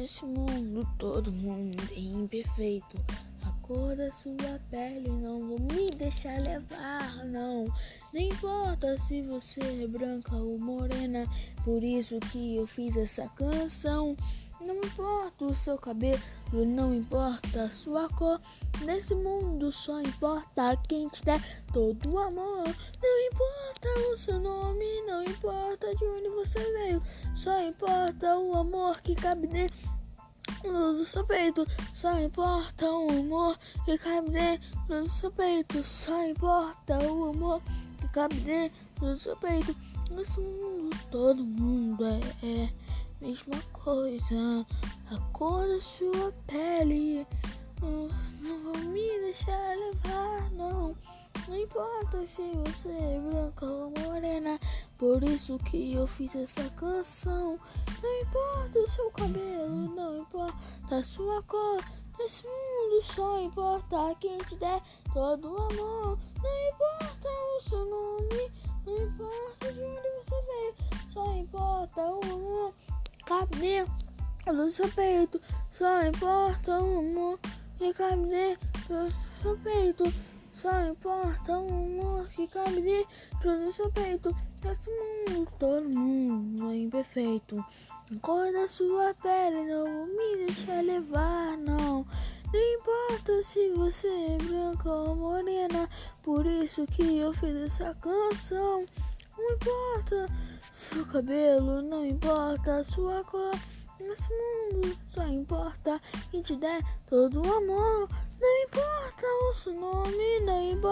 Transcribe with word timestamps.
Nesse 0.00 0.24
mundo 0.24 0.88
todo 0.96 1.30
mundo 1.30 1.76
é 1.94 2.00
imperfeito. 2.00 2.96
Cor 3.70 3.94
da 3.94 4.10
sua 4.10 4.60
pele 4.68 5.08
não 5.08 5.38
vou 5.38 5.60
me 5.60 5.92
deixar 5.92 6.40
levar, 6.40 7.24
não. 7.24 7.72
Nem 8.12 8.28
importa 8.28 8.98
se 8.98 9.22
você 9.22 9.60
é 9.60 9.86
branca 9.86 10.34
ou 10.34 10.58
morena, 10.58 11.24
por 11.64 11.84
isso 11.84 12.18
que 12.18 12.56
eu 12.56 12.66
fiz 12.66 12.96
essa 12.96 13.28
canção. 13.28 14.16
Não 14.60 14.74
importa 14.74 15.44
o 15.44 15.54
seu 15.54 15.78
cabelo, 15.78 16.20
não 16.52 16.92
importa 16.92 17.62
a 17.62 17.70
sua 17.70 18.08
cor. 18.08 18.40
Nesse 18.84 19.14
mundo 19.14 19.70
só 19.70 20.00
importa 20.00 20.76
quem 20.88 21.08
te 21.08 21.24
der 21.24 21.40
todo 21.72 22.10
o 22.10 22.18
amor. 22.18 22.64
Não 23.00 23.26
importa 23.28 23.88
o 24.12 24.16
seu 24.16 24.40
nome, 24.40 25.00
não 25.06 25.22
importa 25.22 25.94
de 25.94 26.04
onde 26.06 26.28
você 26.30 26.58
veio. 26.72 27.00
Só 27.36 27.62
importa 27.62 28.36
o 28.36 28.52
amor 28.52 29.00
que 29.00 29.14
cabe 29.14 29.46
dentro 29.46 29.99
do 30.62 31.04
seu 31.04 31.24
peito. 31.24 31.66
Só 31.94 32.18
importa 32.18 32.90
o 32.90 33.08
amor 33.10 33.58
que 33.84 33.96
cabe 33.98 34.30
dentro 34.30 34.68
do 34.88 35.08
seu 35.08 35.30
peito. 35.30 35.84
Só 35.84 36.26
importa 36.26 36.98
o 37.04 37.30
amor 37.30 37.62
que 37.98 38.08
cabe 38.08 38.36
dentro 38.36 38.74
do 39.00 39.18
seu 39.18 39.36
peito. 39.36 39.74
Nesse 40.10 40.40
mundo 40.40 40.96
todo 41.10 41.44
mundo 41.44 42.04
é, 42.04 42.20
é 42.46 42.70
mesma 43.20 43.60
coisa. 43.72 44.66
A 45.10 45.18
cor 45.32 45.66
da 45.66 45.80
sua 45.80 46.32
pele. 46.46 47.26
Não, 47.80 48.08
não 48.40 48.60
vou 48.60 48.78
me 48.78 49.20
deixar 49.20 49.76
levar, 49.76 50.50
não. 50.52 50.94
Não 51.48 51.56
importa 51.56 52.26
se 52.26 52.42
você 52.64 52.88
é 52.90 53.18
morena. 53.18 53.40
Por 55.00 55.24
isso 55.24 55.58
que 55.60 55.94
eu 55.94 56.06
fiz 56.06 56.34
essa 56.34 56.62
canção. 56.76 57.58
Não 58.02 58.20
importa 58.20 58.78
o 58.78 58.86
seu 58.86 59.10
cabelo, 59.12 59.94
não 59.96 60.18
importa 60.18 60.54
a 60.90 61.02
sua 61.02 61.42
cor. 61.44 61.82
Nesse 62.18 62.44
mundo 62.44 63.02
só 63.02 63.40
importa 63.40 64.14
quem 64.20 64.36
te 64.36 64.56
der 64.56 64.82
todo 65.14 65.52
o 65.52 65.56
amor. 65.56 66.18
Não 66.42 66.68
importa 66.68 67.28
o 67.30 67.60
seu 67.62 67.84
nome, 67.86 68.52
não 68.84 69.02
importa 69.06 69.72
de 69.72 69.80
onde 69.80 70.08
você 70.22 70.42
veio. 70.42 70.74
Só 71.10 71.32
importa 71.34 72.00
o 72.02 72.20
amor 72.34 72.74
cabe 73.24 73.56
dentro 73.56 74.54
do 74.54 74.68
seu 74.68 74.88
peito. 74.90 75.40
Só 75.70 76.04
importa 76.04 76.78
o 76.78 76.98
amor 76.98 77.38
que 77.78 77.94
cabe 77.94 78.26
dentro 78.26 78.68
do 78.88 79.42
seu 79.42 79.56
peito. 79.60 80.04
Só 80.52 80.82
importa 80.82 81.58
o 81.58 81.68
amor 81.68 82.09
cabe 82.48 82.80
dentro 82.80 83.64
do 83.64 83.72
seu 83.72 83.90
peito. 83.90 84.34
Esse 84.64 84.90
mundo, 84.90 85.50
todo 85.58 85.88
mundo 85.88 86.70
é 86.70 86.76
imperfeito. 86.76 87.64
Cor 88.20 88.52
da 88.52 88.68
sua 88.68 89.14
pele 89.14 89.64
não 89.64 89.84
vou 89.84 90.06
me 90.06 90.46
deixar 90.46 90.84
levar, 90.84 91.56
não. 91.56 92.06
Não 92.52 92.74
importa 92.74 93.42
se 93.42 93.70
você 93.70 94.08
é 94.08 94.36
branca 94.44 94.90
ou 94.90 95.16
morena. 95.16 95.88
Por 96.22 96.44
isso 96.44 96.84
que 96.86 97.18
eu 97.18 97.32
fiz 97.32 97.56
essa 97.56 97.94
canção. 97.94 98.84
Não 99.38 99.52
importa 99.52 100.26
seu 100.70 101.06
cabelo, 101.06 101.80
não 101.80 102.04
importa 102.04 102.84
sua 102.84 103.24
cor. 103.24 103.54
Nesse 104.00 104.28
mundo 104.28 104.98
só 105.14 105.26
importa 105.26 106.00
que 106.30 106.40
te 106.42 106.56
der 106.56 106.82
todo 107.06 107.40
o 107.40 107.52
amor. 107.52 108.08
Não 108.40 108.62
importa 108.64 109.26
o 109.26 109.52
seu 109.54 109.74
nome, 109.74 110.40
não 110.40 110.70
importa 110.72 110.89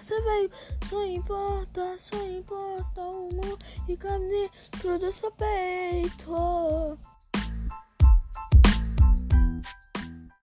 você 0.00 0.20
veio. 0.20 0.50
Só 0.90 1.04
importa, 1.06 1.96
só 1.98 2.22
importa 2.22 3.00
o 3.00 3.30
amor 3.30 3.58
e 3.88 3.96
cabe 3.96 4.28
dentro 4.28 4.98
do 4.98 5.12
seu 5.12 5.30
peito. 5.32 6.98